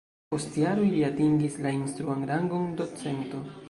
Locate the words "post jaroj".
0.35-0.87